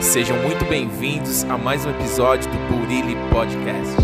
[0.00, 3.96] Sejam muito bem-vindos a mais um episódio do Burilli Podcast.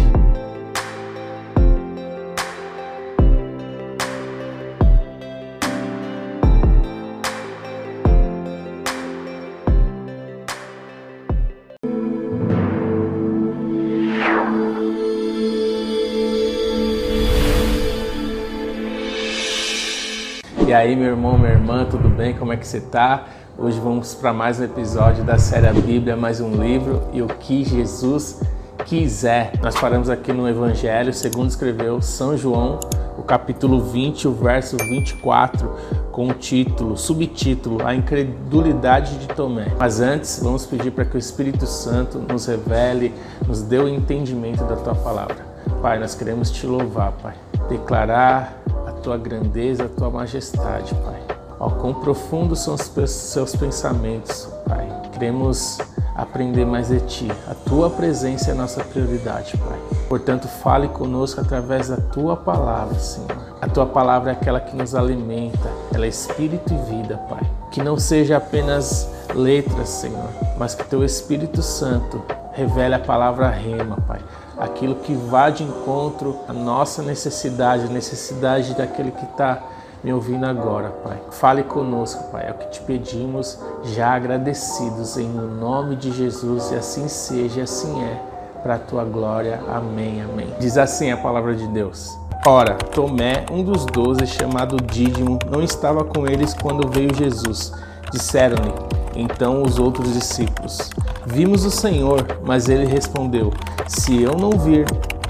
[20.67, 22.35] E aí, meu irmão, minha irmã, tudo bem?
[22.35, 23.29] Como é que você tá?
[23.57, 27.27] Hoje vamos para mais um episódio da série A Bíblia, mais um livro e o
[27.27, 28.41] que Jesus
[28.85, 29.53] quiser.
[29.63, 32.81] Nós paramos aqui no Evangelho, segundo escreveu São João,
[33.17, 35.71] o capítulo 20, o verso 24,
[36.11, 39.73] com o título, subtítulo, A Incredulidade de Tomé.
[39.79, 43.15] Mas antes, vamos pedir para que o Espírito Santo nos revele,
[43.47, 45.47] nos dê o entendimento da tua palavra.
[45.81, 47.35] Pai, nós queremos te louvar, Pai.
[47.69, 48.65] Declarar
[49.05, 51.34] tua grandeza, a tua majestade, Pai.
[51.65, 54.87] Ó, quão profundos são os seus pensamentos, Pai.
[55.13, 55.79] Queremos
[56.15, 57.33] aprender mais de Ti.
[57.49, 59.79] A Tua presença é nossa prioridade, Pai.
[60.07, 63.31] Portanto, fale conosco através da Tua palavra, Senhor.
[63.63, 67.51] A Tua palavra é aquela que nos alimenta, ela é espírito e vida, Pai.
[67.71, 72.21] Que não seja apenas letras, Senhor, mas que Teu Espírito Santo
[72.53, 74.21] revele a palavra rema, Pai
[74.57, 79.61] aquilo que vá de encontro à nossa necessidade, a necessidade daquele que está
[80.05, 81.19] me ouvindo agora, Pai.
[81.31, 82.47] Fale conosco, Pai.
[82.47, 87.63] É o que te pedimos, já agradecidos em nome de Jesus, e assim seja, e
[87.63, 88.21] assim é,
[88.63, 89.59] para a tua glória.
[89.67, 90.49] Amém, amém.
[90.61, 92.19] Diz assim a palavra de Deus.
[92.47, 97.73] Ora, Tomé, um dos doze, chamado Dídimo, não estava com eles quando veio Jesus.
[98.13, 98.75] Disseram-lhe,
[99.17, 100.91] então os outros discípulos:
[101.25, 103.51] Vimos o Senhor, mas ele respondeu:
[103.89, 104.85] Se eu não vir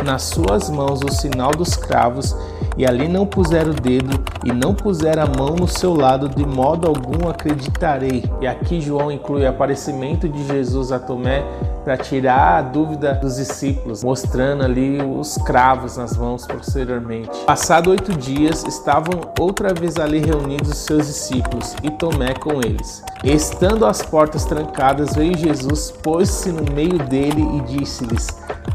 [0.05, 2.36] nas suas mãos o sinal dos cravos,
[2.77, 6.44] e ali não puser o dedo, e não puser a mão no seu lado, de
[6.44, 8.25] modo algum acreditarei.
[8.41, 11.42] E aqui João inclui o aparecimento de Jesus a Tomé
[11.84, 17.30] para tirar a dúvida dos discípulos, mostrando ali os cravos nas mãos posteriormente.
[17.45, 23.02] Passado oito dias, estavam outra vez ali reunidos os seus discípulos e Tomé com eles.
[23.23, 28.27] Estando as portas trancadas, veio Jesus, pôs-se no meio dele e disse-lhes: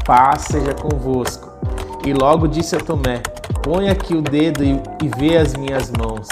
[0.04, 1.50] Paz seja convosco.
[2.06, 3.22] E logo disse a Tomé:
[3.62, 6.26] Põe aqui o dedo e, e vê as minhas mãos.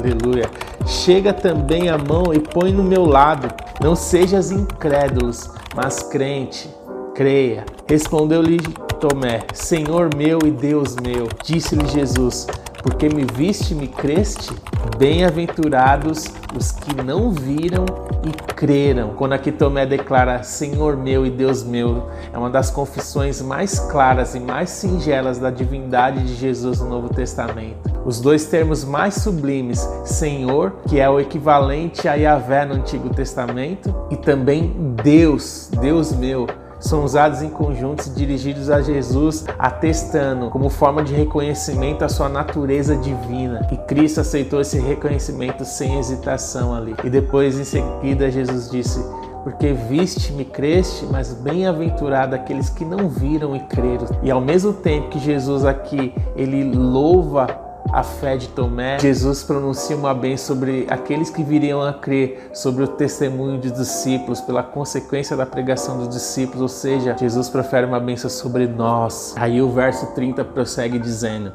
[0.00, 0.48] Aleluia.
[0.86, 3.52] Chega também a mão e põe no meu lado.
[3.82, 6.68] Não sejas incrédulos, mas crente.
[7.14, 7.64] Creia.
[7.88, 8.58] Respondeu-lhe
[9.00, 11.28] Tomé: Senhor meu e Deus meu.
[11.44, 12.46] Disse-lhe Jesus:
[12.82, 14.50] Porque me viste, me creste?
[14.96, 16.24] Bem-aventurados
[16.56, 17.84] os que não viram
[18.24, 19.10] e creram.
[19.10, 24.34] Quando aqui Tomé declara Senhor meu e Deus meu, é uma das confissões mais claras
[24.34, 27.90] e mais singelas da divindade de Jesus no Novo Testamento.
[28.04, 33.94] Os dois termos mais sublimes, Senhor, que é o equivalente a Yahvé no Antigo Testamento,
[34.10, 36.46] e também Deus, Deus meu,
[36.80, 42.96] são usados em conjuntos dirigidos a Jesus, atestando como forma de reconhecimento a sua natureza
[42.96, 43.66] divina.
[43.72, 46.94] E Cristo aceitou esse reconhecimento sem hesitação ali.
[47.04, 49.04] E depois, em seguida, Jesus disse:
[49.44, 54.06] porque viste-me, creste, mas bem-aventurado aqueles que não viram e creram.
[54.22, 59.96] E ao mesmo tempo que Jesus aqui ele louva a fé de Tomé, Jesus pronuncia
[59.96, 65.36] uma bênção sobre aqueles que viriam a crer, sobre o testemunho dos discípulos, pela consequência
[65.36, 69.34] da pregação dos discípulos, ou seja, Jesus profere uma bênção sobre nós.
[69.36, 71.52] Aí o verso 30 prossegue dizendo: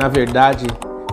[0.00, 0.66] Na verdade,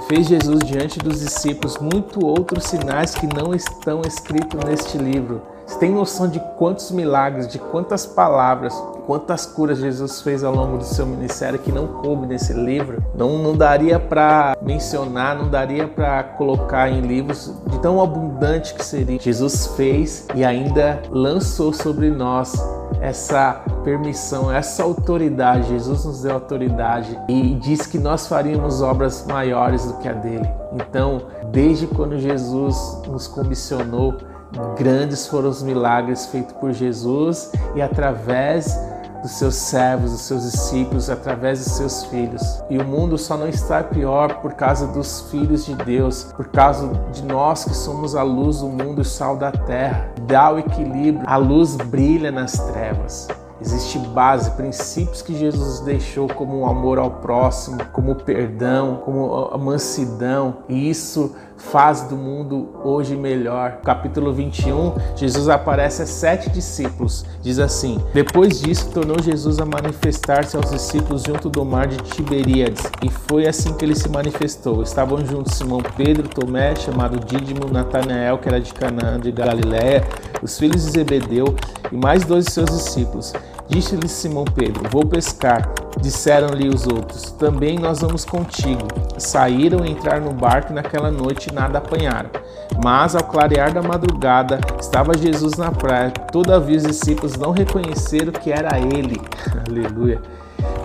[0.08, 5.42] fez Jesus diante dos discípulos muito outros sinais que não estão escritos neste livro.
[5.66, 8.74] Você tem noção de quantos milagres, de quantas palavras,
[9.10, 13.04] quantas curas Jesus fez ao longo do seu ministério que não coube nesse livro?
[13.16, 18.86] Não, não daria para mencionar, não daria para colocar em livros de tão abundante que
[18.86, 19.20] seria.
[19.20, 22.54] Jesus fez e ainda lançou sobre nós
[23.02, 25.70] essa permissão, essa autoridade.
[25.70, 30.48] Jesus nos deu autoridade e disse que nós faríamos obras maiores do que a dele.
[30.74, 34.20] Então, desde quando Jesus nos comissionou,
[34.78, 38.76] Grandes foram os milagres feitos por Jesus e através
[39.22, 42.42] dos seus servos, dos seus discípulos, através dos seus filhos.
[42.70, 46.90] E o mundo só não está pior por causa dos filhos de Deus, por causa
[47.12, 50.10] de nós que somos a luz do mundo e sal da terra.
[50.28, 53.28] Dá o equilíbrio, a luz brilha nas trevas.
[53.62, 59.50] Existe base, princípios que Jesus deixou como o amor ao próximo, como o perdão, como
[59.52, 63.82] a mansidão, e isso faz do mundo hoje melhor.
[63.84, 67.26] Capítulo 21, Jesus aparece a sete discípulos.
[67.42, 72.90] Diz assim: Depois disso, tornou Jesus a manifestar-se aos discípulos junto do mar de Tiberíades,
[73.04, 74.82] e foi assim que ele se manifestou.
[74.82, 80.08] Estavam juntos Simão Pedro, Tomé, chamado Dídimo, Natanael, que era de Canaã de Galiléia,
[80.42, 81.56] os filhos de Zebedeu
[81.92, 83.34] e mais dois de seus discípulos.
[83.70, 85.72] Disse-lhe Simão Pedro: Vou pescar.
[86.02, 88.88] Disseram-lhe os outros: Também nós vamos contigo.
[89.18, 92.32] Saíram e entraram no barco e naquela noite nada apanharam.
[92.84, 96.10] Mas ao clarear da madrugada, estava Jesus na praia.
[96.32, 99.22] Todavia os discípulos não reconheceram que era ele.
[99.70, 100.20] Aleluia.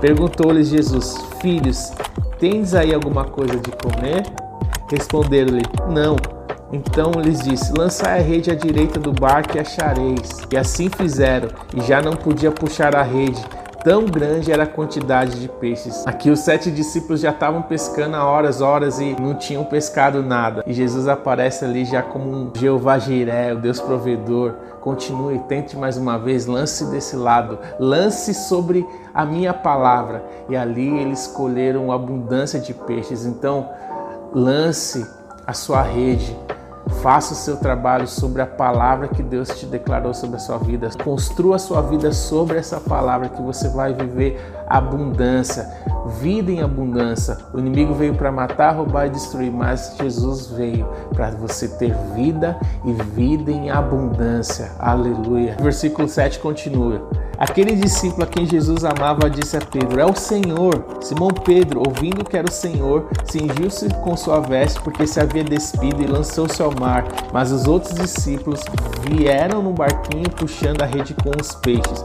[0.00, 1.90] Perguntou-lhes Jesus: Filhos,
[2.38, 4.24] tendes aí alguma coisa de comer?
[4.90, 6.33] Responderam-lhe: Não.
[6.74, 10.40] Então lhes disse: Lançai a rede à direita do barco e achareis.
[10.50, 13.40] E assim fizeram, e já não podia puxar a rede,
[13.84, 16.04] tão grande era a quantidade de peixes.
[16.04, 20.64] Aqui os sete discípulos já estavam pescando há horas, horas e não tinham pescado nada.
[20.66, 24.54] E Jesus aparece ali já como um Jeová Jiré, o Deus provedor.
[24.80, 28.84] Continue, tente mais uma vez, lance desse lado, lance sobre
[29.14, 30.24] a minha palavra.
[30.48, 33.24] E ali eles escolheram abundância de peixes.
[33.24, 33.70] Então,
[34.34, 35.06] lance
[35.46, 36.36] a sua rede
[37.02, 40.90] Faça o seu trabalho sobre a palavra que Deus te declarou sobre a sua vida.
[41.02, 44.40] Construa a sua vida sobre essa palavra que você vai viver
[44.76, 45.70] abundância,
[46.20, 47.38] vida em abundância.
[47.52, 52.58] O inimigo veio para matar, roubar e destruir, mas Jesus veio para você ter vida
[52.84, 54.72] e vida em abundância.
[54.78, 55.56] Aleluia.
[55.60, 57.08] Versículo 7 continua.
[57.38, 60.84] Aquele discípulo a quem Jesus amava disse a Pedro: É o Senhor.
[61.00, 66.02] Simão Pedro, ouvindo que era o Senhor, cingiu-se com sua veste porque se havia despido
[66.02, 67.04] e lançou-se ao mar.
[67.32, 68.60] Mas os outros discípulos
[69.02, 72.04] vieram no barquinho puxando a rede com os peixes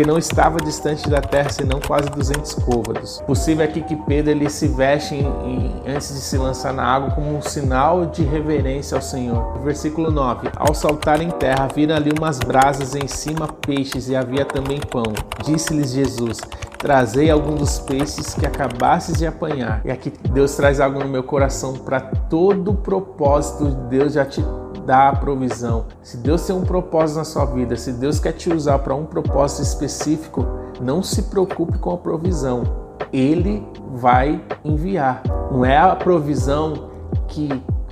[0.00, 3.20] porque não estava distante da terra senão quase 200 côvados.
[3.26, 7.10] Possível aqui que Pedro ele se veste em, em, antes de se lançar na água
[7.10, 9.58] como um sinal de reverência ao Senhor.
[9.62, 14.44] Versículo 9: Ao saltar em terra, viram ali umas brasas em cima peixes e havia
[14.44, 15.12] também pão.
[15.44, 16.40] Disse-lhes Jesus:
[16.78, 19.82] Trazei algum dos peixes que acabastes de apanhar.
[19.84, 24.24] E aqui Deus traz algo no meu coração para todo o propósito de Deus já
[24.24, 24.42] te
[24.84, 25.86] dá a provisão.
[26.02, 29.04] Se Deus tem um propósito na sua vida, se Deus quer te usar para um
[29.04, 30.46] propósito específico,
[30.80, 32.62] não se preocupe com a provisão.
[33.12, 35.22] Ele vai enviar.
[35.50, 36.90] Não é a provisão
[37.28, 37.48] que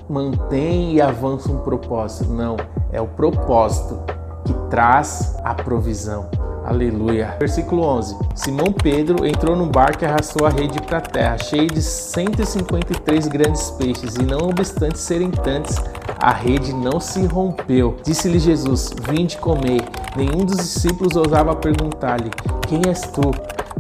[0.09, 2.57] mantém e avança um propósito, não.
[2.93, 4.01] É o propósito
[4.45, 6.29] que traz a provisão.
[6.65, 7.35] Aleluia.
[7.39, 8.17] Versículo 11.
[8.35, 13.27] Simão Pedro entrou no barco e arrastou a rede para a terra, cheia de 153
[13.27, 15.77] grandes peixes, e não obstante serem tantos,
[16.21, 17.97] a rede não se rompeu.
[18.03, 19.83] Disse-lhe Jesus: Vinde comer.
[20.17, 22.31] Nenhum dos discípulos ousava perguntar-lhe:
[22.67, 23.31] Quem és tu?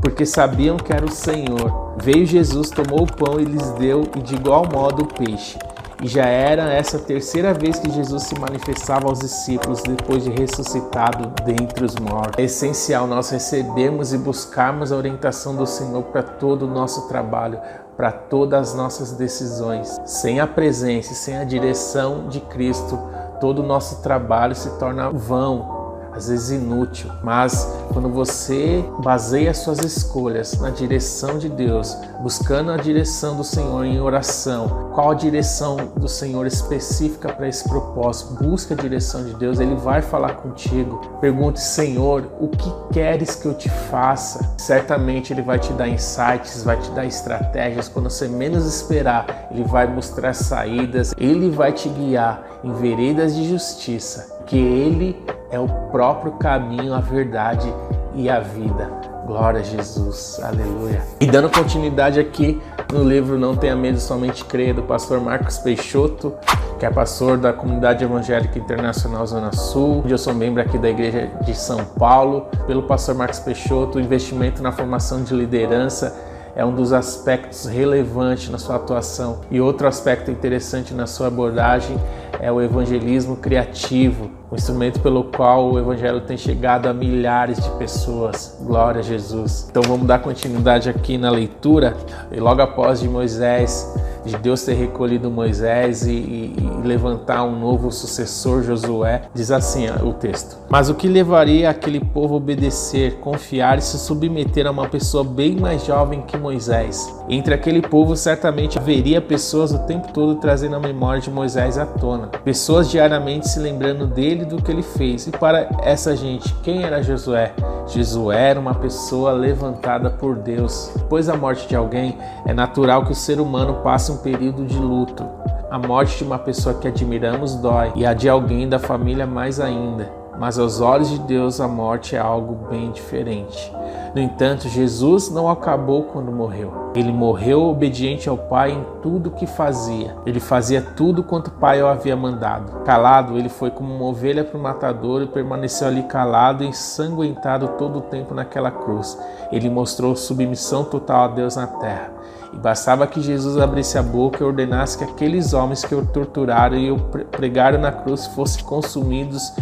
[0.01, 1.95] Porque sabiam que era o Senhor.
[2.01, 5.59] Veio Jesus, tomou o pão e lhes deu, e de igual modo o peixe.
[6.01, 11.33] E já era essa terceira vez que Jesus se manifestava aos discípulos depois de ressuscitado
[11.45, 12.39] dentre os mortos.
[12.39, 17.59] É essencial nós recebermos e buscarmos a orientação do Senhor para todo o nosso trabalho,
[17.99, 20.01] para todas as nossas decisões.
[20.05, 22.97] Sem a presença, sem a direção de Cristo,
[23.41, 25.78] todo o nosso trabalho se torna vão,
[26.19, 32.77] às vezes inútil, mas quando você baseia suas escolhas na direção de Deus, buscando a
[32.77, 38.75] direção do Senhor em oração, qual a direção do Senhor específica para esse propósito, busca
[38.75, 41.19] a direção de Deus, ele vai falar contigo.
[41.21, 44.55] Pergunte, Senhor, o que queres que eu te faça?
[44.59, 47.89] Certamente ele vai te dar insights, vai te dar estratégias.
[47.89, 53.49] Quando você menos esperar, ele vai mostrar saídas, ele vai te guiar em veredas de
[53.49, 55.15] justiça, que ele
[55.51, 57.73] é o próprio caminho, a verdade
[58.15, 58.91] e a vida.
[59.27, 61.03] Glória a Jesus, aleluia.
[61.21, 66.33] E dando continuidade aqui no livro Não Tenha Medo, Somente Creia, do pastor Marcos Peixoto,
[66.79, 70.03] que é pastor da Comunidade Evangélica Internacional Zona Sul.
[70.09, 72.47] Eu sou membro aqui da Igreja de São Paulo.
[72.67, 76.17] Pelo pastor Marcos Peixoto, o investimento na formação de liderança
[76.57, 79.43] é um dos aspectos relevantes na sua atuação.
[79.51, 81.97] E outro aspecto interessante na sua abordagem
[82.41, 87.71] é o evangelismo criativo, o instrumento pelo qual o evangelho tem chegado a milhares de
[87.73, 88.57] pessoas.
[88.63, 89.67] Glória a Jesus.
[89.71, 91.97] Então vamos dar continuidade aqui na leitura.
[92.31, 93.95] E logo após de Moisés,
[94.29, 99.87] de Deus ter recolhido Moisés e, e, e levantar um novo sucessor, Josué, diz assim
[100.03, 104.71] o texto: Mas o que levaria aquele povo a obedecer, confiar e se submeter a
[104.71, 107.13] uma pessoa bem mais jovem que Moisés?
[107.29, 111.85] Entre aquele povo certamente haveria pessoas o tempo todo trazendo a memória de Moisés à
[111.85, 115.27] tona, pessoas diariamente se lembrando dele dele do que ele fez.
[115.27, 117.55] E para essa gente, quem era Josué?
[117.89, 120.91] Josué era uma pessoa levantada por Deus.
[120.95, 124.79] Depois da morte de alguém, é natural que o ser humano passe um período de
[124.79, 125.25] luto.
[125.71, 129.59] A morte de uma pessoa que admiramos dói, e a de alguém da família mais
[129.61, 130.28] ainda.
[130.39, 133.73] Mas aos olhos de Deus a morte é algo bem diferente.
[134.15, 136.91] No entanto, Jesus não acabou quando morreu.
[136.95, 140.17] Ele morreu obediente ao Pai em tudo que fazia.
[140.25, 142.85] Ele fazia tudo quanto o Pai o havia mandado.
[142.85, 147.69] Calado, ele foi como uma ovelha para o matador e permaneceu ali calado e ensanguentado
[147.79, 149.19] todo o tempo naquela cruz.
[149.53, 152.18] Ele mostrou submissão total a Deus na terra.
[152.53, 156.77] E bastava que Jesus abrisse a boca e ordenasse que aqueles homens que o torturaram
[156.77, 156.99] e o
[157.31, 159.53] pregaram na cruz fossem consumidos,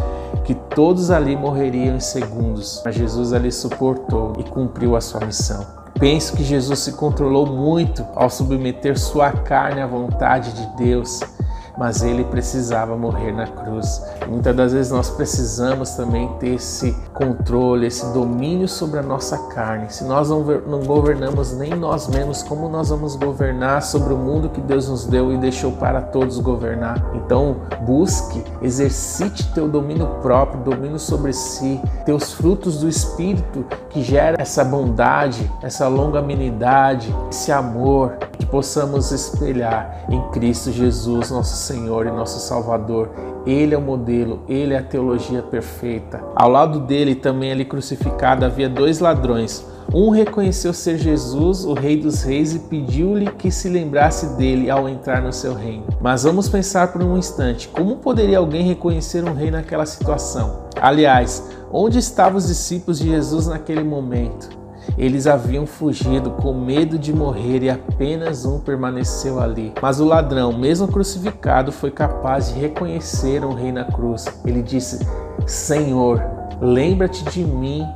[0.45, 2.83] que todos ali morreriam em segundos.
[2.85, 5.66] Mas Jesus ali suportou e cumpriu a sua missão.
[5.99, 11.21] Penso que Jesus se controlou muito ao submeter sua carne à vontade de Deus
[11.76, 14.02] mas ele precisava morrer na cruz.
[14.28, 19.90] Muitas das vezes nós precisamos também ter esse controle, esse domínio sobre a nossa carne.
[19.90, 24.49] Se nós não, não governamos nem nós mesmos, como nós vamos governar sobre o mundo
[24.49, 27.11] que Deus nos deu e deixou para todos governar?
[27.14, 34.40] Então, busque, exercite teu domínio próprio, domínio sobre si, teus frutos do Espírito que gera
[34.40, 42.11] essa bondade, essa longanimidade, esse amor, que possamos espelhar em Cristo Jesus, nosso Senhor e
[42.11, 43.11] nosso Salvador.
[43.47, 46.23] Ele é o modelo, ele é a teologia perfeita.
[46.35, 49.64] Ao lado dele, também ali crucificado, havia dois ladrões.
[49.95, 54.88] Um reconheceu ser Jesus, o Rei dos Reis, e pediu-lhe que se lembrasse dele ao
[54.88, 55.87] entrar no seu reino.
[56.00, 60.66] Mas vamos pensar por um instante: como poderia alguém reconhecer um rei naquela situação?
[60.81, 64.65] Aliás, onde estavam os discípulos de Jesus naquele momento?
[64.99, 69.73] Eles haviam fugido com medo de morrer e apenas um permaneceu ali.
[69.81, 74.26] Mas o ladrão, mesmo crucificado, foi capaz de reconhecer um rei na cruz.
[74.45, 75.07] Ele disse:
[75.47, 76.23] Senhor,
[76.61, 77.87] lembra-te de mim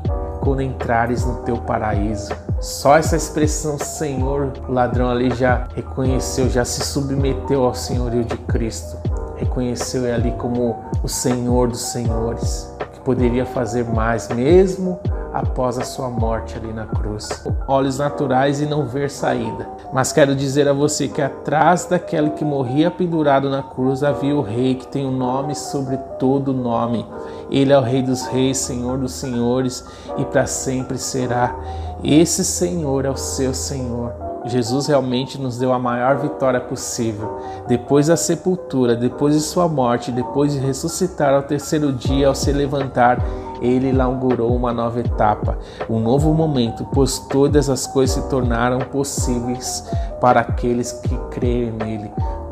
[0.40, 2.32] quando entrares no teu paraíso.
[2.61, 8.37] Só essa expressão Senhor, o ladrão ali já reconheceu, já se submeteu ao senhorio de
[8.37, 8.99] Cristo.
[9.37, 15.00] Reconheceu ele ali como o Senhor dos senhores, que poderia fazer mais, mesmo
[15.32, 17.28] após a sua morte ali na cruz.
[17.66, 19.68] Olhos naturais e não ver saída.
[19.92, 24.42] Mas quero dizer a você que atrás daquele que morria pendurado na cruz havia o
[24.42, 27.06] rei que tem o um nome sobre todo nome.
[27.50, 29.84] Ele é o rei dos reis, senhor dos senhores
[30.16, 31.54] e para sempre será.
[32.02, 34.29] Esse Senhor é o seu Senhor.
[34.47, 37.38] Jesus realmente nos deu a maior vitória possível.
[37.68, 42.50] Depois da sepultura, depois de sua morte, depois de ressuscitar ao terceiro dia, ao se
[42.52, 43.23] levantar,
[43.61, 49.85] ele inaugurou uma nova etapa, um novo momento, pois todas as coisas se tornaram possíveis
[50.20, 52.11] para aqueles que creem nele.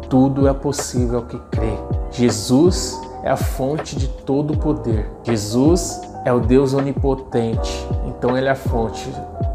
[0.08, 1.78] Tudo é possível ao que crê.
[2.10, 5.10] Jesus é a fonte de todo o poder.
[5.22, 9.08] Jesus é o Deus onipotente, então ele é a fonte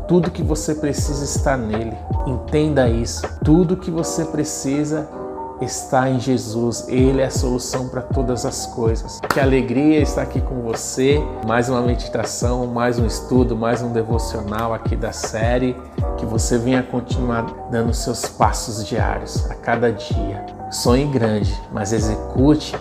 [0.08, 1.96] tudo que você precisa está nele.
[2.28, 3.28] Entenda isso.
[3.44, 5.08] Tudo que você precisa
[5.62, 6.86] está em Jesus.
[6.88, 9.20] Ele é a solução para todas as coisas.
[9.30, 11.22] Que alegria estar aqui com você.
[11.48, 15.76] Mais uma meditação, mais um estudo, mais um devocional aqui da série.
[16.18, 20.46] Que você venha continuar dando seus passos diários a cada dia.
[20.70, 22.76] Sonhe grande, mas execute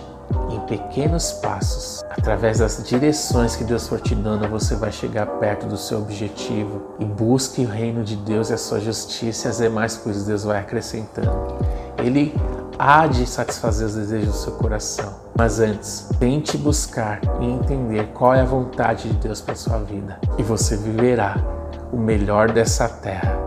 [0.49, 5.65] em pequenos passos, através das direções que Deus for te dando, você vai chegar perto
[5.65, 6.81] do seu objetivo.
[6.99, 10.43] E busque o reino de Deus e a sua justiça e as demais coisas Deus
[10.43, 11.57] vai acrescentando.
[11.97, 12.33] Ele
[12.77, 15.13] há de satisfazer os desejos do seu coração.
[15.37, 20.19] Mas antes, tente buscar e entender qual é a vontade de Deus para sua vida.
[20.37, 21.37] E você viverá
[21.91, 23.37] o melhor dessa terra.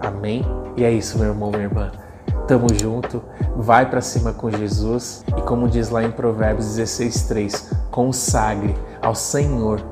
[0.00, 0.44] Amém?
[0.76, 1.90] E é isso, meu irmão, minha irmã.
[2.48, 3.22] Tamo junto,
[3.54, 9.82] vai para cima com Jesus e como diz lá em Provérbios 16:3, consagre ao Senhor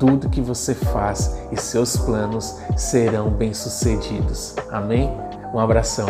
[0.00, 4.56] tudo que você faz e seus planos serão bem-sucedidos.
[4.68, 5.16] Amém?
[5.54, 6.08] Um abração.